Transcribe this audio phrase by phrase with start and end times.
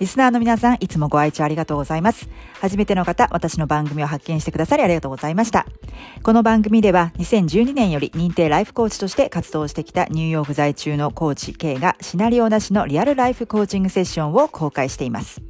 [0.00, 2.28] リスナーの皆さん、いつもご愛聴ありがとうございます。
[2.60, 5.66] 初めての方、私の番組を発見してくださりありがとうございました。
[6.24, 15.40] この番組では、2012年より認定ライフコーチとして活動してきたニューヨーク在中のコーチ K がシナリオなしのリアルライフコーチングセッションを公開しています。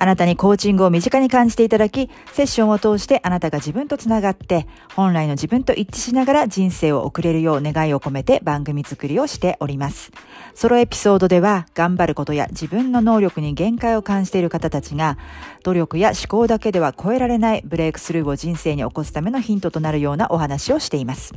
[0.00, 10.12] あなたにコーチングを身近に感じていただき、セッションを通してあなたが自分とつながって、本来の自分と一致しながら人生を送れるよう願いを込めて番組作りをしております。
[10.54, 15.18] ソロエピソードでは、頑張ることや自分の能力に限界を感じている方たちが、
[15.64, 21.34] 努力や思考だけでは超えられないブレイクスルーを人生に起こすためのヒントとなるようなお話をしています。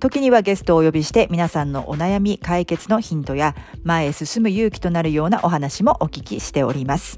[0.00, 7.16] 時にはゲストをお呼びして皆さんのお悩み解決のヒントや前へ進む勇気となるようなお話もお聞きしております。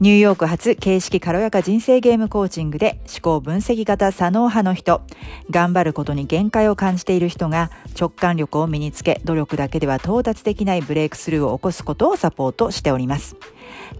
[0.00, 5.02] ニューヨーク発形式軽やか人生ゲームコーチングで思考分析型左脳派の人、
[5.50, 13.36] 頑張ることに限界を感じている人が直感力を身につけ努力だけでは到達できないブレイクスルーを起こすことをサポートしております。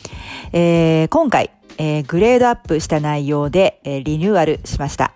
[0.51, 5.13] えー、今回、え、グレードアップした内容で、え、リニューアルしました。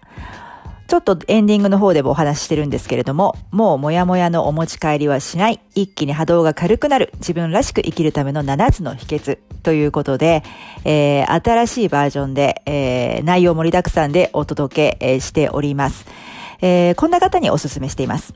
[0.87, 10.43] ちょっとエンディングの方でもお話ししてるんですけれども、もうもやもやのお持ち帰りはしない、一気に波動が軽くなる、自分らしく生きるための7つの秘訣ということで、
[10.85, 16.05] えー、新しいバージョンで、えー、内容盛りだくさんでお届け、しております。
[16.61, 18.33] えー、こんな方にお勧めしています。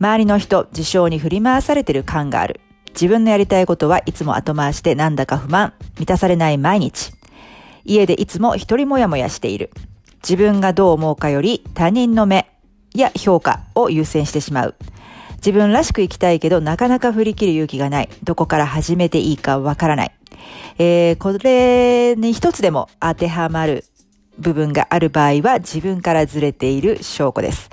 [0.00, 2.60] 周りの人、事象に振り回されてる感がある。
[2.94, 7.12] 自分のやりたいことはいつも後回してなんだか不満、満たされない毎日。
[7.84, 9.70] 家でいつも一人もやもやしている。
[10.22, 12.50] 自分がどう思うかより他人の目
[12.94, 14.74] や評価を優先してしまう。
[15.36, 18.08] 自分らしく生きたいけどなかなか振り切る勇気がない。
[18.24, 20.12] どこから始めていいかわからない。
[20.78, 23.84] えー、これに一つでも当てはまる
[24.38, 27.70] 部分がある場合は自分からずれている証拠です。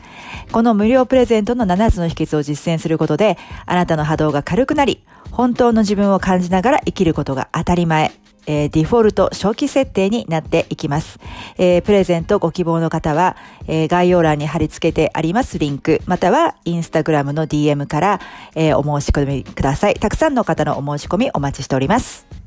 [0.51, 8.11] この無料プレゼントの7つの秘訣を実践することで、あなたの波動が軽くなり、本当の自分を感じながら生きることが当たり前。
[8.47, 11.19] えー、デフォルト初期設定になっていきます。
[11.57, 13.35] えー、プレゼントご希望の方は、
[13.67, 18.21] えー、概要欄に貼り付けてありますリンク、またはインスタグラムの DM から、
[18.55, 19.95] えー、お申し込みください。
[19.95, 22.46] たくさんの方のお申し込みお待ちしております。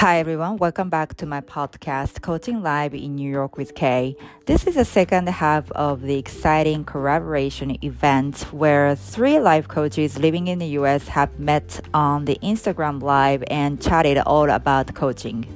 [0.00, 4.14] Hi everyone, welcome back to my podcast, Coaching Live in New York with Kay.
[4.44, 10.48] This is the second half of the exciting collaboration event where three life coaches living
[10.48, 15.46] in the US have met on the Instagram Live and chatted all about coaching.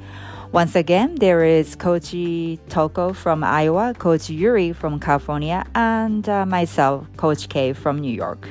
[0.53, 2.15] Once again, there is Coach
[2.71, 8.49] Toko from Iowa, Coach Yuri from California, and uh, myself, Coach K from New York.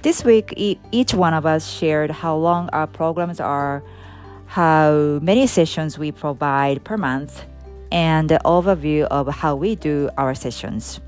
[0.00, 3.84] This week, e- each one of us shared how long our programs are
[4.51, 7.45] how many sessions we provide per month,
[7.91, 10.99] and the overview of how we do our sessions.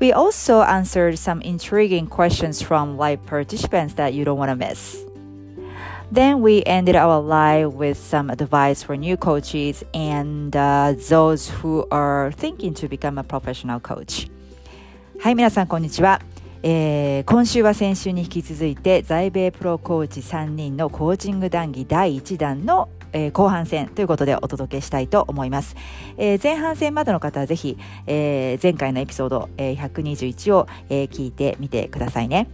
[0.00, 5.04] We also answered some intriguing questions from live participants that you don't want to miss.
[6.10, 11.86] Then we ended our live with some advice for new coaches and uh, those who
[11.90, 14.28] are thinking to become a professional coach.
[15.20, 16.20] はい、皆さんこんにちは。
[16.63, 25.75] えー今週は先週に引き続いて在米プロコーチ3人のコーチング談義第1弾の、えー後半戦ということでお届けしたいと思います、
[26.17, 32.47] えー前半戦までの方はぜひ、えー前回のエピソード、えー121を、えー聞いてみてくださいね。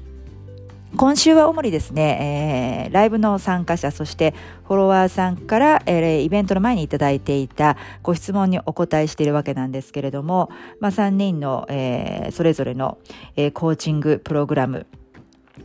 [0.96, 4.36] 今週は主にですね、えーライブの参加者、そして
[4.68, 13.00] フォロワーさんから、えーイベントの前にいただいていたご質問にお答えしているわけなんですけれども、まあ、3人の、えーそれぞれの、
[13.36, 14.86] えーコーチングプログラム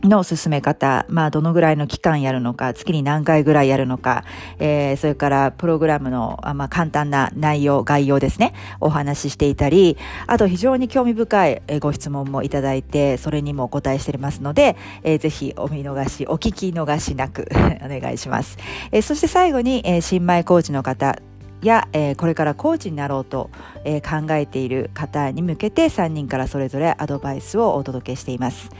[0.03, 4.25] の進め方、まあ、どのぐらいの期間やるのか、月に何回ぐらいやるのか、
[4.59, 9.97] えーそれからプログラムの、まあ、簡単な内容、概要ですね、お話ししていたり、
[10.27, 17.49] あと非常に興味深いご質問もいただいて、それにもお答えしていますので、えーぜひお見逃し、お聞き逃しなく
[17.85, 18.59] お願いします。
[18.93, 21.19] えーそして最後に、え新米コーチの方、
[21.67, 23.51] や、えーこれからコーチになろうと、
[23.85, 28.71] えー考えている方に向けて3人からそれぞれアドバイスをお届けしています。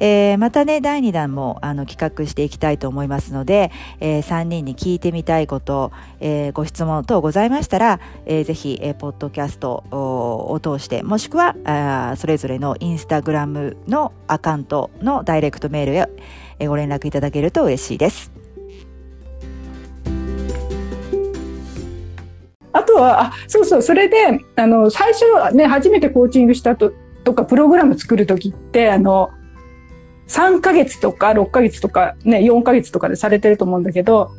[0.00, 15.94] えーまたね、第2弾もあの企画していきたいと思いますので、え3人に聞いてみたいこと、えーご質問等ございましたら、えーぜひ、えーポッドキャストをを通して、もしくはあそれぞれのインスタグラムのアカウントのダイレクトメール
[16.58, 18.45] へ、ご連絡いただけると嬉しいです。
[22.76, 24.16] あとは、あ、そうそう、それで、
[24.56, 26.92] あの、最初はね、初めてコーチングしたと、
[27.24, 29.30] とか、プログラム作るときって、あの、
[30.28, 34.30] 3ヶ月とか6ヶ月とかね、4ヶ月とかでされてると思うんだけど、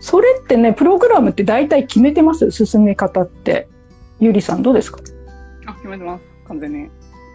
[0.00, 2.50] それってね、プログラムって大体決めてます？
[2.50, 3.68] 進め方って。
[4.18, 4.98] ゆりさんどうですか？
[5.66, 6.24] あ、決めてます。
[6.48, 6.90] 完全に。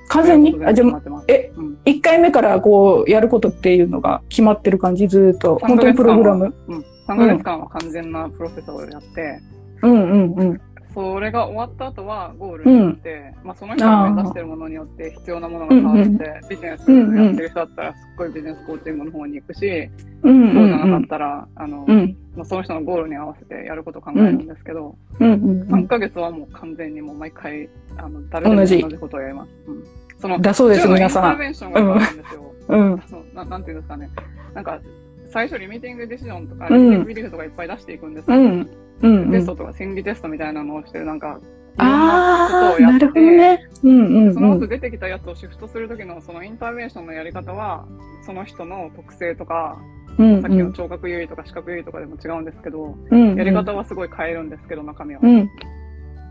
[0.09, 0.65] 完全に？
[0.65, 1.01] あ、じゃあ。
[1.27, 1.77] え、うん。
[1.85, 5.07] 1回目からこう、やることっていうのが決まってる感じ？
[5.07, 5.59] ずーっと。
[5.59, 6.53] 本当にプログラム？
[6.67, 6.79] うん。
[6.79, 10.61] 3ヶ月間は完全なプロセスをやって、うんうんうん。
[10.93, 16.17] それが終わった後はゴールに行って、まあその人が目指してるものによって必要なものが変わって、うんうん
[16.49, 19.89] ビジネスやってる人だったらすっごいビジネスコーチングの方に行くし、
[20.23, 22.17] うんうそうじゃなかっんたら、あの、うん。
[22.35, 25.87] まあ、その人のゴールに合わせてやることを考えるんですけど、うんうんう3ん。
[25.87, 29.49] ヶ月はもう完全にもう毎回、あの、誰でも同じことをやります。
[29.67, 29.83] うん。
[30.17, 31.23] その、だそうです、皆さん。
[31.23, 32.51] インターベンションがあるんですよ。
[32.67, 32.77] うん。
[32.77, 32.99] あの
[33.33, 34.09] ななんていうんですかね。
[34.53, 34.79] なんか、
[35.27, 38.37] 最初リミティングディシジョンとか、うんリミティングビリフとかいっぱい出していくんですよ。
[38.37, 38.69] うん。
[39.01, 39.55] うんうんテスト。
[39.55, 41.39] とか心理テストみたいなのをしてる、なんか、
[41.77, 43.67] ああ、なるほどね。
[43.83, 44.69] うんうんその後うん。
[44.69, 47.85] 出てきたやつをシフトするときのそのインターベンションのやり方は、
[48.25, 49.79] その人の特性とか、
[50.17, 53.35] うんさっきの聴覚優位とか視覚優位とかでも違うんですけど、うん。
[53.35, 55.27] やり方はすごい変えるんですけど、中身はう。
[55.27, 55.49] ん。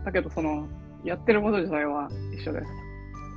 [0.05, 0.67] だけど、その、
[1.03, 2.67] やってること自体は一緒です。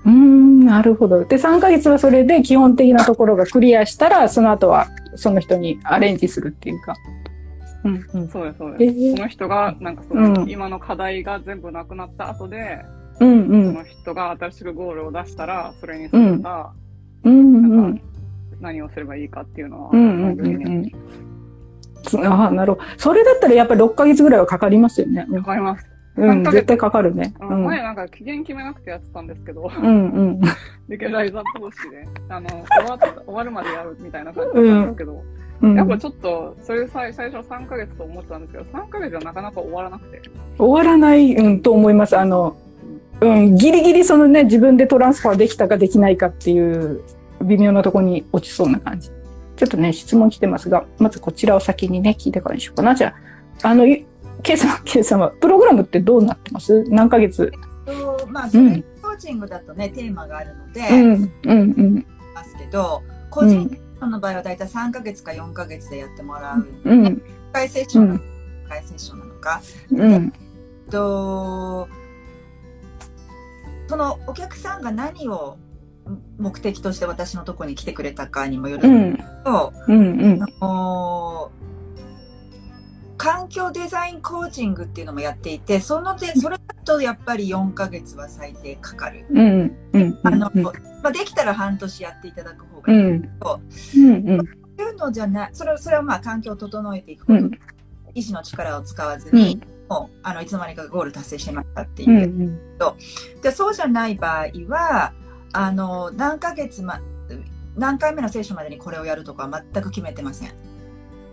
[0.05, 1.25] うん、なるほど。
[1.25, 6.95] で、3ヶ月はそれで基本的なところがクリアしたら、その後はその人にアレンジするっていうか。
[7.19, 7.24] うん
[7.85, 8.29] うん。
[8.29, 8.99] そうです、そうえです。
[8.99, 12.85] ーその人が、なんかその、うん今の課題が全部なくなった後で、
[13.21, 13.73] うんうん。
[13.73, 16.73] その人が新しくゴールを出したら、それに沿った
[17.25, 18.01] うんうなんん。
[18.61, 22.27] 何をすればいいかっていうのは、うんうんうんうん。
[22.27, 22.85] ああ、なるほど。
[22.99, 25.27] それだったらやっぱり6ヶ月ぐらいはかかりますよね。
[25.31, 25.87] わかります。
[26.17, 27.35] うん、3ヶ月絶対かかるね。
[27.41, 27.65] うん。
[27.65, 30.41] 前なんか期限決めなくてやってたんですけど、うんうん。
[30.89, 32.59] リケライザー投資で、あの、終
[32.89, 35.21] わ終わるまでやるみたいな感じだったんですけど、うん、
[35.63, 40.23] やっぱちょっと、それ最最初3ヶ月と思ってたんですけど、3ヶ月はなかなか終わらなくて。
[40.59, 42.19] 終わらない、うん、と思います。
[42.19, 42.57] あの、
[43.21, 47.03] うん、ギリギリそのね、自分でトランスファーできたかできないかっていう
[47.43, 49.11] 微妙なところに落ちそうな感じ。
[49.57, 52.95] ちょっとね、質問来てますが、まずこちらを先にね、聞いてからにしようかな。
[52.95, 53.15] じゃ
[53.63, 54.05] あ、あの、ゆ
[54.43, 56.85] ケイさん、 ケイさんは、プログラムってどうなってます？
[56.89, 57.53] 何ヶ月？
[57.87, 63.79] とまあ、うんコーチングだとね、テーマがあるので、うん、うん、うん、ますけど、個人
[64.11, 66.67] の場合はだいたい3ヶ月か4ヶ月でやってもらう。
[66.85, 68.25] うん、1回セッションなのか、
[68.67, 69.63] 1回セッションなのか。
[69.91, 70.33] うん、
[70.91, 71.89] と、
[73.89, 75.59] そのお客さんが何を
[76.39, 81.51] 目的として私のところに来てくれたかにもよるうんん、だけど、うん、うん、あの
[83.17, 89.27] 環境デザインコーチングっていうのもやっていて、そので、それだとやっぱり4ヶ月は最低かかる。
[89.31, 90.73] うん、うん、あの、ま
[91.05, 92.99] あ、できたら半年やっていただく方がいい。
[92.99, 94.47] うん、うん、うん、
[94.79, 97.51] そういうのじゃない、それそれはまあ環境を整えていくこと、うん、
[98.15, 102.25] 意志の力を使わずに、もうあのいつの間にかゴール達成してましたっていう。
[102.25, 102.27] う。
[102.27, 102.59] ん、
[103.43, 105.13] でそうじゃない場合は
[105.53, 107.01] あの何ヶ月ま
[107.77, 110.53] 何回目のセッションまでにこれをやるとかは全く決めてません。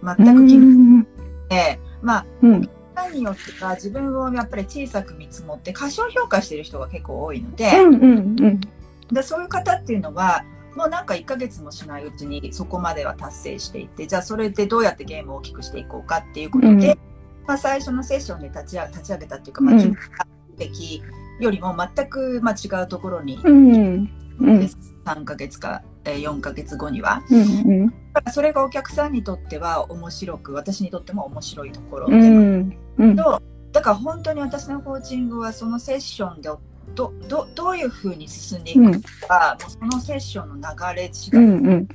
[0.03, 1.05] 全く決め
[1.49, 7.97] て、まあうん、何によってか自分をやっぱり小さく見積もって過小評価している人が結構多いので,、うん、う
[8.47, 8.61] ん、
[9.11, 10.43] でそういう方っていうのは
[10.75, 16.85] もうなんか1ヶ月もしないうちにそこまでは達成していてじゃあそれでどうやってゲームを大きくしていこうかっていうことで、うん。
[17.45, 19.79] まあ、最初のセッションで立ち上立ち上げたっていうか、まあ、うん。
[19.79, 21.03] 決めたべき
[21.39, 24.69] よりも全く、まあ、違うところにうん、うん。
[25.05, 27.23] 3ヶ月かえー4ヶ月後には。
[27.29, 27.39] うん。
[27.39, 27.43] う
[27.85, 27.87] ん。
[27.87, 32.77] だからそれがお客さんにとっては面白く、私にとっても面白いところうで、ん。
[32.97, 33.15] うん。
[33.15, 36.49] とだから本当に私のコーチングはそのセッションで
[36.93, 41.65] どどどういうふうに進んでいくか、もうそのセッションの流れ次第、うん。
[41.67, 41.87] うん。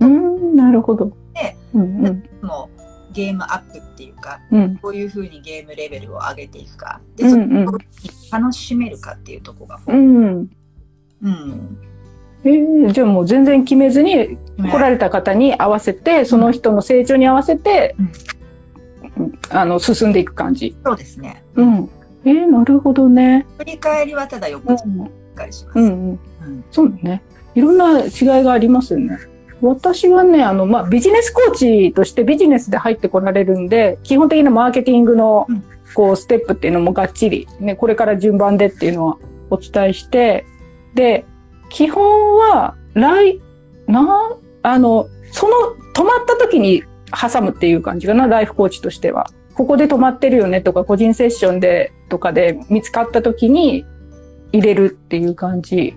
[0.00, 0.56] うん。
[0.56, 1.12] なるほど。
[1.34, 2.06] でうん。
[2.06, 2.24] うん。
[2.42, 4.76] もうゲームアップっていうか、うん。
[4.78, 7.78] こういうふうにゲームレベルを上げていくか、で、そうんうんこを
[8.36, 10.50] 楽しめるかっていうところが、うん。
[11.22, 11.78] うん。
[12.44, 17.94] えー、じゃあもう全然決めずに来られた方に合わせて、その人の成長に合わせて、
[19.50, 20.76] あの、進んでいく感じ。
[20.84, 21.42] そうですね。
[21.54, 21.90] うん。
[22.24, 23.46] えー、なるほどね。
[23.58, 25.04] 振り返りはただ横しうん。
[25.04, 25.78] っかりします。
[25.78, 25.84] うん。
[25.84, 25.92] うん。
[25.92, 27.22] うんそうだね。
[27.54, 28.08] いろんな違い
[28.44, 29.18] がありますよね。
[29.60, 35.62] 私はね、あの、まあ、ビジネスコーチとしてビジネスで入ってこられるんで、基本的なマーケティングのうん、
[35.94, 39.18] こう、ステップっていうのもがっちり、ね、これから順番でっていうのは
[39.50, 40.46] お伝えして、
[40.94, 41.24] で、
[41.68, 43.40] 基本は、来、
[43.86, 44.06] な、
[44.62, 45.54] あの、その、
[45.94, 49.30] 止まった時に挟むっていう感じかな、ライフコーチとしては。
[49.54, 53.84] ここで止まってるよねとか、個人セッションで、とかで見つかった時に
[54.52, 55.94] 入れるっていう感じ。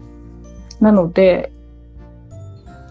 [0.80, 1.52] なので、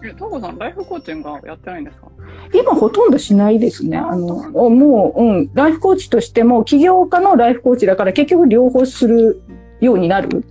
[0.05, 2.07] え、タコさん、ライフコーチングはやってないんですか？
[2.53, 3.97] 今ほとんどしないですね。
[3.97, 9.41] ああの、もう、うん、ライフコーチとしても、起業家のライフコーチだから結局両方する
[9.79, 10.43] ようになる。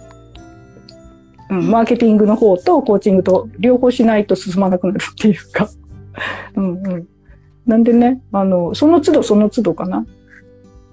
[1.53, 5.69] うん、マーケティングの方とコーチングと両方しないと進まなくなるっていうか。
[6.57, 7.09] うんうん。
[7.67, 10.07] なんでね、あの、その都度その都度かな。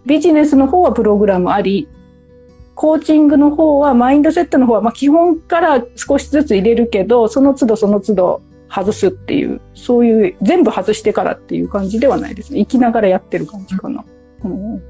[0.06, 1.88] ビジネスの方はプログラムあり、
[2.76, 12.60] コーチングの方は、マインドセットの方は、まあ、基本から少しずつ入れるけど、その都度その都度外すっていう、そういう、全部外してからっていう感じではないですね。
[12.60, 14.04] 生きながらやってる感じかな。
[14.44, 14.84] うんうん、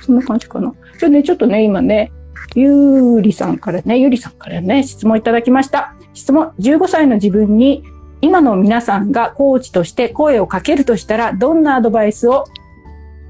[0.00, 0.72] そんな感じかな。
[0.98, 2.12] じゃあね、ちょっとね、今ね、
[2.54, 2.72] ゆ
[3.18, 5.94] うりさんからね、ゆうりさんからね、質問いただきました。
[6.14, 7.84] 質問、15歳の自分に、
[8.20, 12.44] 今の皆さんがコーチとして声をかけるとしたら、どんなアドバイスを、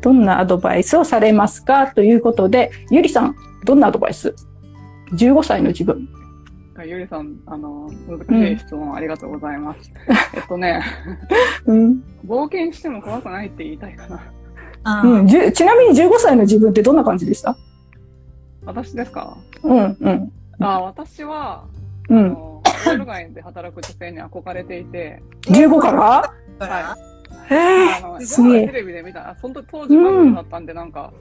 [0.00, 4.34] どんなアドバイスをされますかということで、ゆりさん、どんなアドバイス
[5.12, 6.08] ?15 歳の自分。
[6.87, 9.90] ゆりさん、あの、難しい質問ありがとうございます。
[10.34, 10.80] えっとね、
[11.66, 12.02] うん。
[12.25, 14.06] 冒険しても怖くないって言いたいか
[14.84, 15.02] な。
[15.02, 17.56] うん、ちなみに15歳の自分ってどんな感じでした？
[18.65, 19.37] 私ですか？
[19.62, 21.65] うん、うん、あ、私は、
[22.09, 22.19] うん。
[22.19, 26.33] あの、オール街で働く女性に憧れていて、15から？
[26.59, 26.97] から
[27.50, 28.67] へあの、すげえ。
[28.67, 31.12] テレビで見た、あその時当時バブルだったんで、なんか、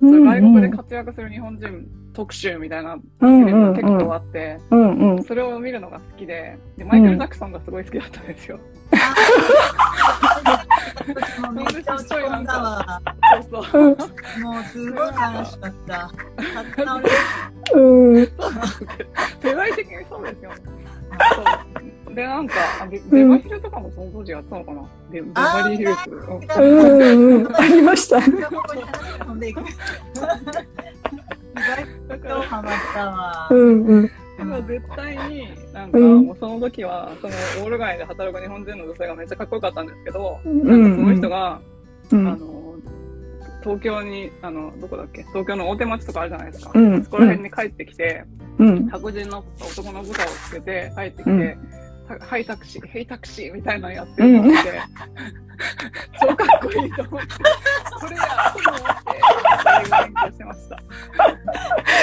[0.00, 5.24] 外国でうん活躍する日本人特集みたいなテうんレビが結構あって、うんうん。
[5.24, 8.58] それを見るのが好きで、でマイケル・ジャクソンがすごい好きだったんですよ。
[11.40, 13.02] もうめっちゃ落ち込んだわ。
[13.50, 13.82] そうそう。
[13.82, 13.96] うん
[14.42, 15.12] もうすごい悲
[15.44, 16.10] しかった。
[16.38, 17.10] 立て直れ
[17.74, 18.28] うん。
[19.42, 20.56] 世代的にそうですよね。
[21.34, 21.42] そ
[22.12, 26.28] うで、なんか、あベベバヒルとかもその当時やったのかなベベバリーヒルズ。
[26.58, 27.56] うんうんうん。
[27.56, 28.20] ありました。
[28.20, 28.38] だか
[32.28, 33.54] ら、 とハマったわう。
[33.54, 34.10] んうん。
[34.36, 36.26] でも絶対に、なんか、うん。
[36.26, 37.32] もうその時は、その
[37.64, 40.66] オール街で働く日本人の女性がめっちゃかっこよかったんですけど、うん。
[40.66, 41.60] なんかその人が、
[42.12, 42.24] うあん。
[42.24, 42.74] の、
[43.62, 45.22] 東京に、あの、どこだっけ？
[45.24, 46.72] 東京の大手町とかあるじゃないですか。
[46.74, 47.04] うん。
[47.04, 48.24] そこら辺に帰ってきて、
[48.58, 48.88] うん。
[48.88, 51.58] 白人の男の部下をつけて帰ってきて、
[52.08, 54.56] うんははいタクシー、ヘイタクシーみたいなのやってるのを見て、
[56.20, 57.28] 超かっこいいと思って、
[58.00, 58.22] これや
[58.52, 60.76] と思って、勉強してました。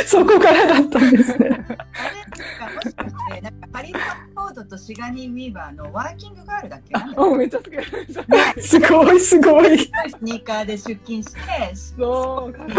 [0.05, 1.49] そこからだったんですね。
[1.49, 1.75] なんか
[2.75, 7.69] もしかして、なんかハリソン・フォードとシガニー・ウィーバーのワーキングガールだっけあ、めっちゃ好き。
[7.71, 9.77] めっちゃ好きすごいすごい。
[9.77, 9.91] ス
[10.21, 12.77] ニーカーで出勤して、そう、かっこいい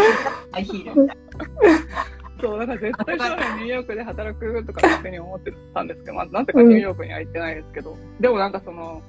[0.52, 9.02] ハイヒールみたいなそう、だから絶対将来ニューヨークで働くとか勝手に思ってたんですけど、まあ、なぜかニューヨークには行ってないですけど、でもなんかその、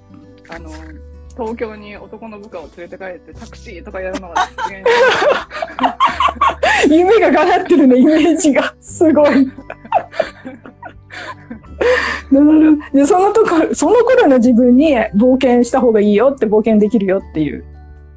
[0.50, 0.70] あの、
[1.36, 4.36] 東京に男の部下を連れて帰ってタクシーとかやるのが
[6.88, 8.74] 夢が叶ってるね、イメージが。
[8.80, 9.46] すごい。
[12.94, 17.65] でそのとこ、その頃の自分に冒険した方がいいよって冒険できるよっていう。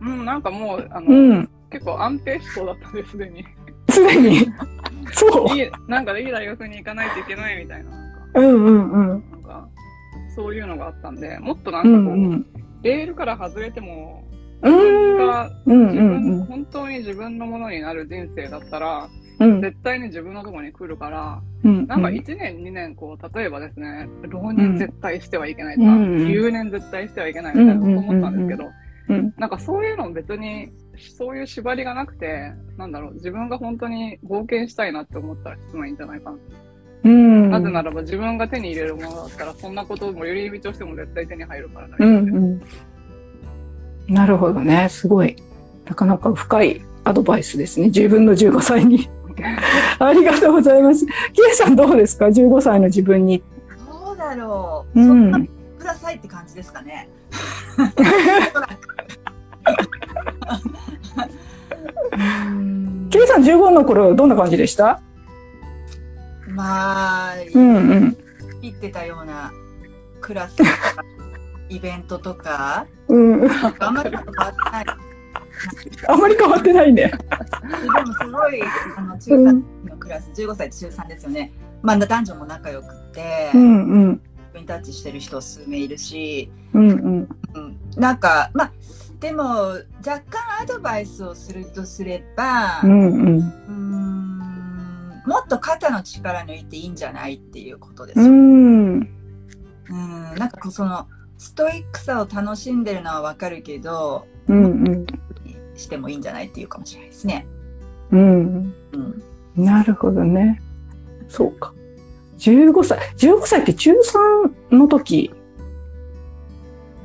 [0.00, 1.50] うん、なんかもう、あの、うん。
[1.70, 3.44] 結構安定しそうだったんです、すでに。
[3.90, 4.46] すでに。
[5.12, 5.56] そう。
[5.56, 9.30] いい、なんかいい大学に行かないといけないみたいな、なんか、うんうんうん。
[9.30, 9.68] なんか、
[10.34, 12.46] そういうのがあったんで、もっとなうんかこう、んうん。
[12.82, 14.24] レールから外れても、
[14.62, 19.08] う自分んが、うん自分、うん本当に自分のものになる人生だったら、
[19.40, 19.60] うん。
[19.60, 21.86] 絶対に自分のところに来るから、うん。
[21.86, 28.70] なんか1年、2年、こう、例えばですね、浪人絶対してはいけないとか、うん留年絶対してはいけないみたいなこと思ったんですけど、
[29.08, 30.68] うんなんかそういうの別に、
[31.16, 36.36] そういう縛りがなくて、なんだろう、自分が本当に冒険したいなって思ったらしてもいいんじゃないかな。
[37.04, 37.50] うん。
[37.50, 42.16] なぜならば自分が手に入れるものだったら、そんなことも寄り道をしても絶対手に入るから大うん。
[44.08, 44.14] うん。
[44.14, 44.88] なるほどね。
[44.90, 45.36] すごい。
[45.86, 47.86] なかなか深いアドバイスですね。
[47.86, 49.08] 自分の15歳に。
[49.98, 51.06] ありがとうございます。
[51.32, 53.42] キエさんどうですか ?15 歳の自分に。
[54.04, 55.00] どうだろう。
[55.00, 55.46] うそんな、ん。
[55.46, 57.08] くださいって感じですかね。
[62.48, 65.00] うんキエさん15の頃どんな感じでした？
[66.48, 68.16] まあ、うんうん。
[68.60, 69.52] 言ってたような
[70.20, 70.70] クラスとか、
[71.68, 73.48] イベントとか、うん。
[73.78, 74.86] あんまり変わってない。
[76.08, 77.10] あまり変わってないね。
[77.10, 77.16] で
[78.02, 78.60] もすごい、
[78.96, 81.52] あの、中3のクラス、15歳と中3ですよね。
[81.82, 84.20] まあ、男女も仲良くて、うんうん。
[84.56, 87.28] インタッチしてる人数名いるし、うんうん。
[87.54, 88.72] うん、なんか、まあ、
[89.20, 89.42] でも、
[90.06, 93.38] 若干アドバイスをするとすれば、うんうん。
[93.38, 98.30] うーんもっと肩の力抜いていいんじゃないっていうことですうよ。
[98.30, 98.34] ん。
[99.00, 99.08] うん、
[99.90, 101.06] なんかこうその、
[101.36, 105.06] ストイックさを楽しんでるのはわかるけど、うんうん。
[105.76, 107.46] してもいいんじゃないっていうかもしれないですね。
[108.10, 108.74] うん。
[109.56, 109.64] うん。
[109.64, 110.60] なるほどね。
[111.28, 111.74] そうか。
[112.38, 112.98] 15歳。
[113.16, 113.92] 15歳って中
[114.70, 115.34] 3の時。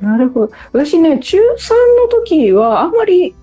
[0.04, 0.52] なるほど。
[0.72, 3.34] 私ね、中3の時はあんまり、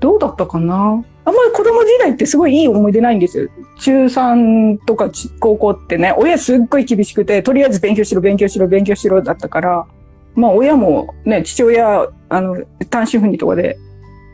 [0.00, 1.04] どうだったかな？
[1.24, 3.48] あんまり子供時代ってすごいいい思い出ないんですよ。
[3.80, 5.10] 中3とか
[5.40, 9.86] 高校ってね、親すっごい厳しくて、とりあえず勉強しろ、勉強しろ、勉強しろだったから、
[10.34, 13.76] まあ親もね、父親、あの、単身赴任とかで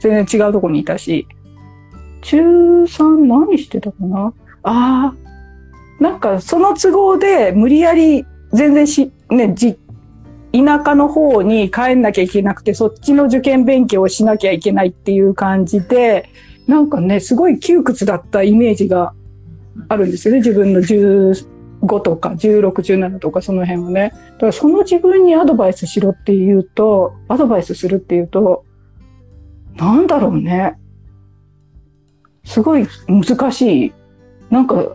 [0.00, 1.26] 全然違うとこにいたし、
[2.20, 4.32] 中3何してたかな？
[4.62, 5.14] ああ、
[6.02, 9.78] なんかその都合で無理やり全然し、ね、じ、
[10.54, 16.30] 田舎の方に帰んなきゃいけなくて、そっちの受験勉強をしなきゃいけないっていう感じで、
[16.68, 19.14] なんかね、すごい窮屈だったイメージが
[19.88, 20.38] あるんですよね。
[20.38, 21.44] 自分の15
[22.00, 24.12] とか16、17とかその辺はね。
[24.34, 28.64] だからその自分にアドバイスしろっていうと、アドバイスするっていうと、
[29.76, 30.78] なんだろうね。
[32.44, 33.92] すごい難しい。
[34.50, 34.94] なんか、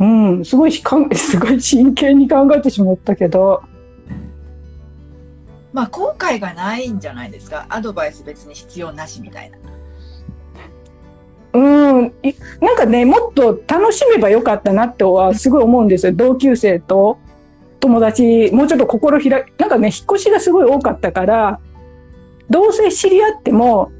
[0.00, 3.62] うん、すごい、 すごい真剣に考えてしまったけど、
[5.74, 7.66] まあ、後悔がないんじゃないですか？
[7.68, 9.58] アドバイス別に必要なしみたいな。
[11.52, 16.12] うん、いなんかね、もっと楽しめばよかったなってはすごい思うんですよ。
[16.12, 17.18] 同級生と
[17.80, 21.60] 友達、もうちょっと心開い、なんかね、引っ越しがすごい多かったから、
[22.48, 23.90] どうせ知り合っても、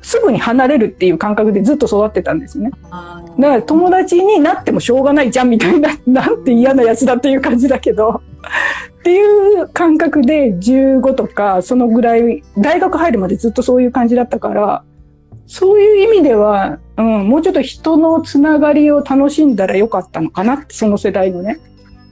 [0.00, 2.70] すぐに離れるっていう感覚でずっと育ってたんですね。
[2.90, 8.22] あだから友達になってもしょうがないじゃんみたいな、なんて嫌なやつだっていう感じだけど、
[8.98, 14.84] っていう感覚で15とか、そのぐらい、大学入るまでずっとそういう感じだったから、
[15.46, 21.58] そういう意味では、うん、もうちょっと人のつながりを楽しんだらよかったのかなって、その世代のね。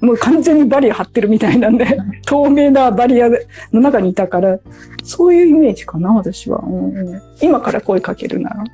[0.01, 3.29] もう完全にバリア張ってるみたいなんで、 透明なバリア
[3.73, 4.59] の中にいたから、
[5.03, 6.63] そういうイメージかな、私は。
[6.67, 8.65] うんうん、今から声かけるなら。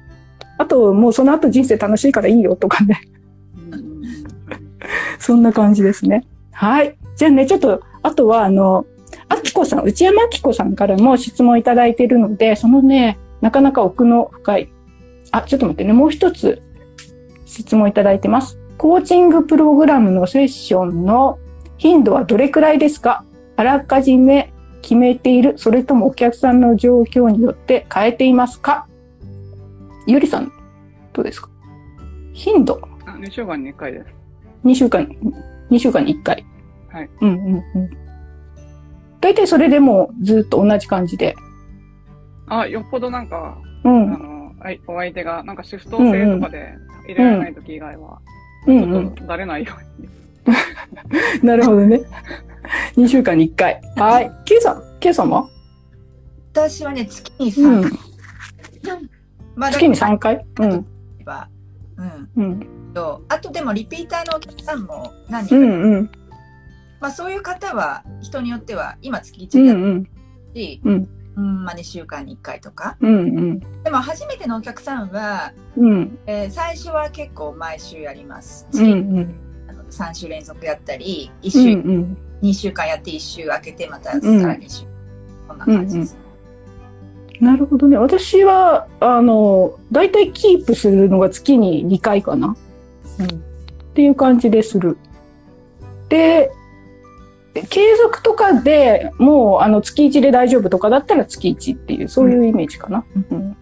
[0.59, 3.01] あと、もうその後人生楽しいからいいよとかね。
[3.73, 4.03] うん
[5.19, 6.25] そんな感じですね。
[6.53, 6.97] はい。
[7.23, 8.85] じゃあね、ちょっと、あとは、あの、
[9.29, 14.73] あきこさん、内山あきこさんからも質問いただいているので、そのね、なかなか奥の深い。
[15.31, 16.61] あ、ちょっと待ってね、もう一つ
[17.47, 18.59] 質問いただいてます。
[18.77, 21.39] コーチングプログラムのセッションの
[21.79, 23.25] 頻度はどれくらいですか？
[23.55, 28.89] あらかじめ決めているそれともお客さんの状況によって変えていますか？
[30.09, 30.51] ゆりさん、
[31.13, 31.49] どうですか？
[32.33, 34.07] 頻度あ2週間に1回です。
[34.65, 35.09] 2週間、
[35.71, 36.45] 2週間に1回。
[36.93, 37.11] はい。
[37.21, 37.91] うんうんうん。
[39.21, 41.35] 大体それでもうずっと同じ感じで。
[42.49, 44.11] あ、よっぽどなんか、あうん。
[44.11, 46.75] の、あいお相手が、なんかシフト制とかで
[47.07, 48.21] 入れられない時以外は、
[48.67, 49.15] ちょうんうんっ。
[49.15, 50.09] とだれないように。
[51.43, 52.01] なるほどね。
[52.97, 53.81] 2週間に1回。
[53.97, 54.31] はい。
[54.45, 55.49] ケイさん、ケイさんは？
[56.53, 57.83] 私はね、月にう3ん。
[57.83, 57.93] 回。
[59.55, 60.45] まあ月に3回？
[60.59, 60.87] うん。
[61.25, 61.49] は、
[62.37, 62.45] うん。
[62.45, 62.93] うん。
[62.93, 66.11] と、あとでもリピーターのお客さんも何う人か、んうん。
[67.03, 70.09] まあそういう方は人によっては今月う1やっんうん。
[70.85, 72.97] うんうん、まあ2週間に1回とか。
[73.01, 73.19] うんう
[73.55, 73.61] ん。
[73.83, 78.69] でも初めてのお客さんは、うんえー最初は結構毎週やります。
[78.73, 78.87] うんう
[79.21, 79.35] ん。
[79.69, 82.19] あの3週連続やったり、1う週、んうん。
[82.43, 84.85] 2週間やって1週空けてまたさんらに2週。
[85.49, 86.17] こんな感じです。
[87.41, 87.97] なるほどね。
[87.99, 92.57] 私は、あの、だいたいキープするのが月に2回かな。
[93.19, 93.27] うん。
[93.27, 93.29] っ
[93.95, 94.97] ていう感じでする。
[96.09, 96.53] で、
[97.69, 103.05] 継続とかでもう、あの、月1で大丈夫とかだったら月1っていう、そういうイメージかな。
[103.31, 103.57] うん。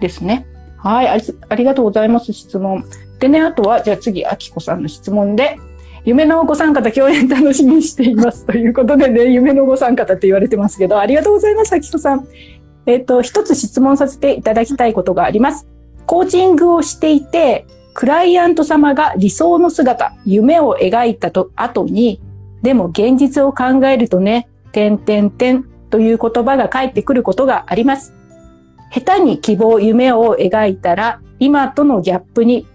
[0.00, 0.46] ですね。
[0.76, 2.84] はいあり、ありがとうございます、質問。
[3.18, 5.58] でね、あとは、じゃあ次、あきこさんの質問で、
[6.04, 8.44] 夢のご参加共演楽しみにしています。
[8.46, 12.26] ということでね、夢のご参加って言われてますけど、ありがとうございます、あきこさん。
[12.86, 15.68] えっ、と、一つ質問させていただきたいことがあります。
[16.06, 22.20] コーチングをしていて、クライアント様が理想の姿、夢を描いたと後に、
[22.62, 28.14] でも現実を考えるとね、点点点という言葉が返ってくることがあります。
[28.92, 32.66] 下手に希望、夢を描いたら、今とのギャップに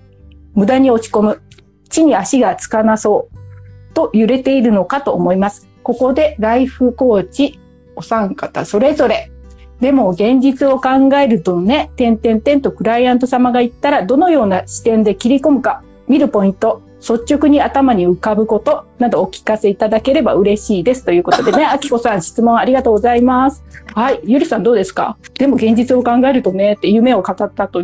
[0.54, 1.42] 無駄に落ち込む。
[1.90, 3.94] 地に足がつかなそう。
[3.94, 5.70] と揺れているのかと思います。
[5.84, 7.60] ここでライフコーチ、
[7.96, 9.32] お三方それぞれ。
[9.80, 21.06] でも現実を考えるとね、点々点とクライアント様が言ったらどのような視点で切り込むか、見るポイント、率直に頭に浮かぶことなどお聞かせいただければ嬉しいです。
[21.06, 23.64] ということでね、 あきこさん質問ありがとうございます。
[23.94, 25.18] はい、ゆりさんどうですか？
[25.38, 27.84] でも現実を考えるとねって夢を語ったと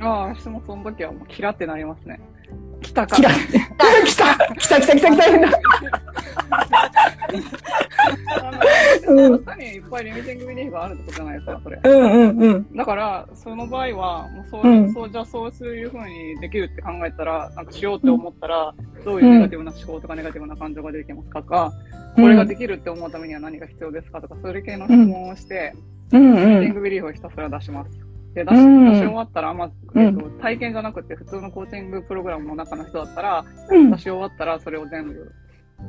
[0.00, 2.20] ああ、私もその時はもうキラってなりますね。
[2.88, 3.34] 来たか来た来
[4.16, 5.58] た来た来た来た来た
[8.38, 8.52] あ
[9.12, 11.80] の、 下にいっぱいリミティングビリーフがあるってことじゃないですか、それ。
[11.84, 12.76] うんうんうん。
[12.76, 18.74] だから、その場合は、もうそう、うんそう、じゃあそういうふうにできるって考えたら、なんかしようって思ったら、
[19.04, 21.72] どういうネガティブな思考とかネガティブな感情が出てきますかとか、
[22.16, 26.74] これができるって思うためには何が必要ですかとか、それ系の質問をして、うんリミティンうん。
[26.74, 27.90] グビリーフをひたすら出します。
[28.34, 35.32] で、出し終わったら、まず、うんえっと、体験じゃなくて、普通のコーチングプログラムの中の人だったら、うん出し終わったら、それを全部、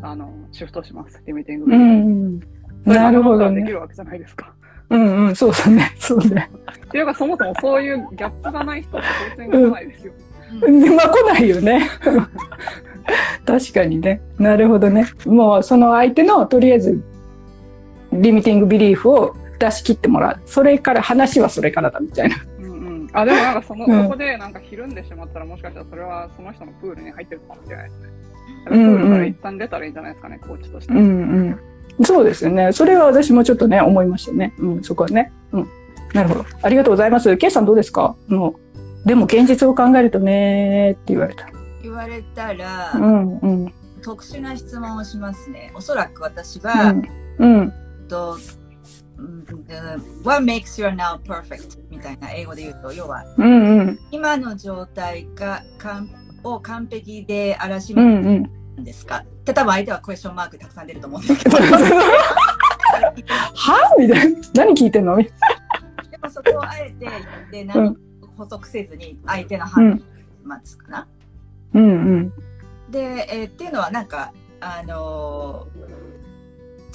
[0.02, 1.22] あの、シフトします。
[1.28, 1.78] リミティングビう。
[1.78, 2.40] ん。
[2.86, 3.62] なるほどね。
[3.62, 4.54] できるわけじゃないですか。
[4.90, 5.92] うんうん、そうだね。
[6.00, 6.50] そうね。
[6.88, 10.14] っていうか、そもそもそういうギャップがない人ってコーチング来ないですよ。
[10.62, 11.88] でまあ来ないよね。
[13.46, 14.22] 確かにね。
[14.40, 15.06] なるほどね。
[15.26, 17.02] もうその相手のとりあえず
[18.12, 20.42] リミティングビリーフを出し切ってもらう。
[20.46, 22.38] それから話はそれからだみたいな。
[22.60, 23.10] うんうん。
[23.14, 28.10] あ、でもなんかその、うんそこでなんかひるんでしまったら、もしかしたらそれはその人のプールに入ってるかもしれないですね。
[28.66, 30.94] プールから一旦出たらいいんじゃないですかね、コーチとして。
[30.94, 31.60] うん
[31.98, 32.06] うん。
[32.06, 32.72] そうですよね。
[32.72, 34.54] それは私もちょっとね、思いましたね。
[34.58, 35.32] うん、そこはね。
[35.52, 35.68] うん。
[36.14, 36.46] なるほど。
[36.62, 37.36] ありがとうございます。
[37.38, 38.16] ケイさんどうですか？
[38.28, 38.56] も
[39.06, 41.50] う、でも現実を考えるとねーって言われた。
[41.84, 43.74] 言われたら、うんうん。
[44.02, 45.72] 特殊な質問をしますね。
[45.76, 47.08] おそらく私うは、ん。
[47.38, 47.74] うん。
[48.08, 48.59] と、うんで
[50.24, 51.80] What makes you now perfect?
[51.90, 54.00] みたいな英語で言うと、要は、うんうん。
[54.12, 56.10] 今の状態がかん
[56.44, 58.44] を完璧であらしうめんうん。
[58.44, 58.50] る
[58.82, 61.64] んですか、って多分相手はクエスチョンマークたくさん出ると思うんですけど、で
[63.56, 64.40] はみたいな。
[64.56, 65.18] 何聞いてんの？
[65.18, 65.24] も
[66.30, 67.16] そこをあえて言っ
[67.52, 67.96] て何も
[68.38, 69.98] 補足せずに相手の反応を
[70.44, 71.08] 待つかな。
[71.74, 72.34] うんうん。
[72.90, 76.09] で、えーっていうのはなんか、あのー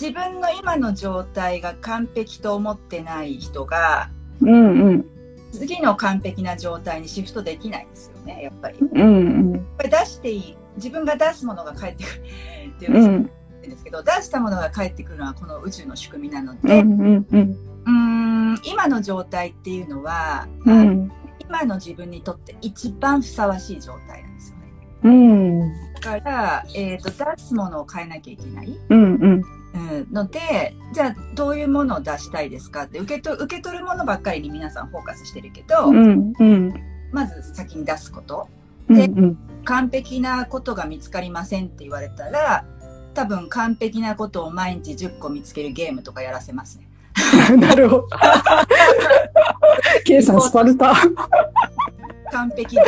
[0.01, 5.05] 自分の今の状態が完璧と思ってない人がうんうん。
[5.53, 8.79] 次の完璧な状態にシフトできないんですよねやっぱり。
[8.81, 9.67] うんうん。
[9.79, 12.21] 出していい自分が出すものが返ってくる
[12.77, 13.29] っていうの
[13.63, 17.57] ですけど、出したものが返ってくるのはこの宇宙の仕組みなのうで、んうんうん。
[17.85, 24.65] うーん今の状態っていうのは、うん今の自分にとって一番ふさわしい状態なんですよね。
[25.05, 25.61] うん
[25.95, 28.81] だから、えー、と出すものを変えなきゃいけない。
[28.89, 36.75] うんうんうん、のでじゃあどういうものを出したいですかって受けと受け取るものばっかりに皆さんフォーカスしてるけど、うんうん
[37.13, 38.49] まず先に出すこと
[38.89, 42.65] うん完璧なことが見つかりませんって言われたら
[43.15, 46.89] 多分完璧なことを毎日10個見つけるゲームとかやらせますね。
[47.57, 48.09] なるほど。
[50.05, 50.95] ケイさんスパルタ。
[52.33, 52.83] 完璧で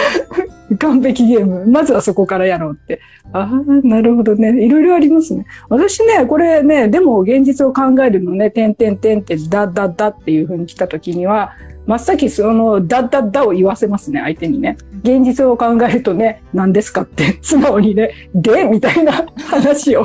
[0.78, 1.66] 完璧ゲーム。
[1.66, 3.00] まずはそこからやろうって。
[3.32, 3.48] ああ、
[3.86, 4.64] なるほどね。
[4.64, 5.46] いろいろありますね。
[5.68, 11.52] 私ね、これね、でも現実を考えるのね、てんてんてんって、だだだっていう風に来た時には、
[11.86, 14.76] 真っ先その、だだだを言わせますね、相手にね。
[15.02, 20.04] 現実を考えるとね、何ですかって、素直にね、でみたいな 話を。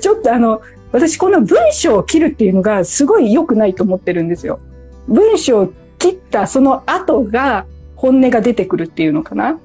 [0.00, 0.60] ちょっとあの、
[0.92, 4.60] 私この文章を切るっていうのがすごい良くないと思ってるんですよ。
[5.08, 7.66] 文章を切ったその後が
[7.96, 9.58] 本音が出てくるっていうのかな？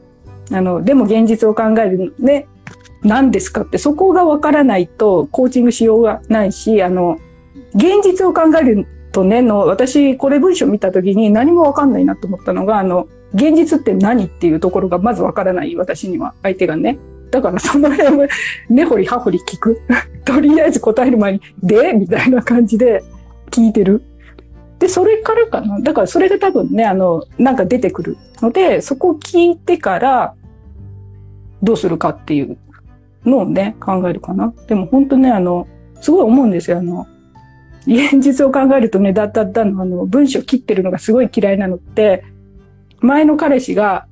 [0.51, 2.47] あの、でも現実を考えるね、
[3.03, 7.17] 何ですかってそこがわからないとコーチングしようがないし、あの、
[7.73, 16.99] 現実を考えるとねの、私これ文章見た時に何もわかんないなと思ったのが、あの、現実って何っていうところがまずわからない私には、相手がね。
[17.31, 18.27] だからその辺を
[18.69, 19.81] 根掘り葉掘り聞く。
[20.25, 21.93] とりあえず答える前に、で？
[21.93, 23.03] みたいな感じで
[23.49, 24.03] 聞いてる。
[24.81, 25.79] で、それからかな。
[25.79, 30.33] だからそれが多分ね、あの、なんか出てくるので、そこを聞いてから、
[31.61, 32.57] どうするかっていう
[33.23, 34.51] のをね、考えるかな。
[34.67, 35.67] でも本当ね、あの、
[36.01, 36.79] すごい思うんですよ。
[36.79, 37.05] あの、
[37.85, 42.23] 現実を考えるとね、だっただの、あの、文章切ってるのがすごい嫌いなのって、
[43.01, 44.07] 前の彼氏が、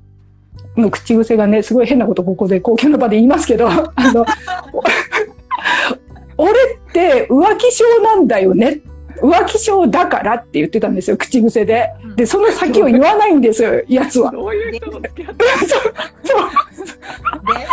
[0.76, 4.24] の口癖がね、すごい変なことここで公共の場で言いますけど、あの、
[6.38, 8.80] 俺って浮気症なんだよね。
[9.22, 11.90] 浮気症だからって言ってたんですよ、口癖で。
[12.16, 14.30] で、その先を言わないんですよ、 やつは。
[14.30, 15.92] どういう人と付き合って そうそう
[17.46, 17.66] で、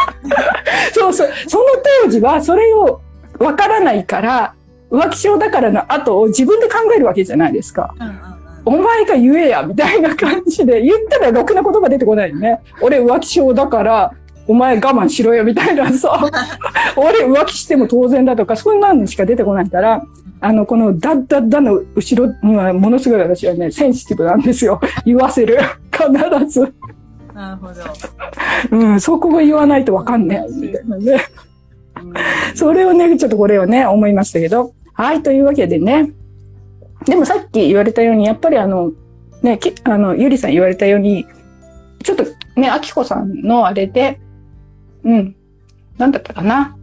[0.93, 1.27] そう そう。
[1.47, 1.63] その
[2.03, 3.01] 当時はそれを
[3.39, 4.53] わからないから、
[4.91, 7.93] 浮気症だからの後を自分で考えるわけじゃないですか。
[7.99, 8.17] うんうんうん。
[8.65, 12.59] お前が言えや、みたいな感じで、言ったらろくな言葉出てこないよね。
[12.81, 14.11] 俺浮気症だから、
[14.47, 16.29] お前我慢しろよ、みたいなさ。
[16.95, 20.03] 俺浮気しても当然だとか、そんなのしか出てこないから、
[20.39, 24.79] あの、このダッダッダの後ろにはものすごい私はね、センシティブなんですよ。
[25.05, 25.57] 言わせる。
[25.91, 26.73] 必ず。
[27.33, 28.77] なるほど。
[28.77, 31.25] うん、そこを言わないとわかんねえ、みたいなね。
[32.55, 34.73] それをね、ちょっとこれをね、思いましたけど。
[34.93, 36.11] はい、というわけでね。
[37.05, 38.91] でもさっき言われたように、やっぱりあの、
[39.43, 41.27] ね、きあの、ゆりさん言われたように、
[42.03, 44.19] ちょっとね、あきこさんのあれで、
[45.03, 45.35] うん、
[45.97, 46.75] なんだったかな。